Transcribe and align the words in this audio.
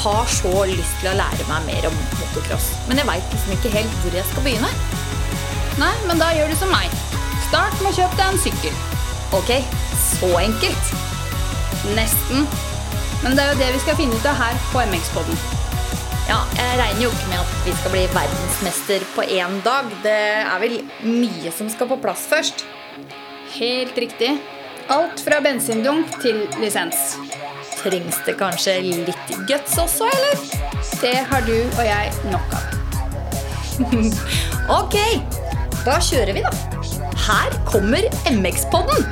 har 0.00 0.28
så 0.30 0.52
lyst 0.70 0.94
til 1.00 1.10
å 1.10 1.16
lære 1.18 1.46
meg 1.48 1.66
mer 1.68 1.88
om 1.90 1.96
motocross. 2.20 2.70
Men 2.88 3.00
jeg 3.00 3.08
veit 3.08 3.34
liksom 3.34 3.54
ikke 3.56 3.72
helt 3.76 3.96
hvor 4.02 4.16
jeg 4.16 4.28
skal 4.30 4.46
begynne. 4.46 4.70
Nei, 5.80 5.94
men 6.08 6.20
da 6.20 6.30
gjør 6.36 6.52
du 6.52 6.56
som 6.60 6.72
meg. 6.72 6.92
Start 7.48 7.76
med 7.80 7.90
å 7.92 7.96
kjøpe 7.96 8.18
deg 8.20 8.28
en 8.28 8.42
sykkel. 8.42 8.76
Ok, 9.36 9.50
så 10.00 10.30
enkelt. 10.42 10.92
Nesten. 11.96 12.46
Men 13.22 13.36
det 13.36 13.44
er 13.44 13.52
jo 13.52 13.60
det 13.60 13.72
vi 13.74 13.82
skal 13.84 13.98
finne 13.98 14.16
ut 14.16 14.28
av 14.28 14.38
her 14.40 14.62
på 14.72 14.84
MX-poden. 14.92 15.42
Ja, 16.28 16.38
jeg 16.54 16.78
regner 16.78 17.02
jo 17.02 17.10
ikke 17.10 17.30
med 17.32 17.40
at 17.40 17.54
vi 17.66 17.74
skal 17.76 17.94
bli 17.94 18.02
verdensmester 18.14 19.06
på 19.16 19.24
én 19.40 19.58
dag. 19.66 19.88
Det 20.04 20.18
er 20.42 20.62
vel 20.62 20.78
mye 21.04 21.52
som 21.54 21.70
skal 21.72 21.90
på 21.90 21.98
plass 22.04 22.28
først. 22.30 22.64
Helt 23.56 23.98
riktig. 23.98 24.36
Alt 24.92 25.22
fra 25.24 25.40
bensindunk 25.44 26.20
til 26.22 26.44
lisens. 26.62 27.16
Trengs 27.82 28.18
det 28.26 28.36
kanskje 28.38 28.76
litt 28.84 29.32
guts 29.48 29.74
også, 29.82 30.06
eller? 30.06 30.42
Det 31.02 31.16
har 31.30 31.42
du 31.46 31.56
og 31.56 31.82
jeg 31.86 32.12
nok 32.30 32.54
av. 32.58 32.78
Ok, 34.78 34.94
da 35.82 35.96
kjører 35.98 36.36
vi, 36.36 36.42
da. 36.44 36.52
Her 37.24 37.54
kommer 37.66 38.06
MX-podden. 38.30 39.02